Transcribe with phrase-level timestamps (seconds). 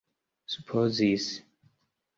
[0.53, 1.27] supozis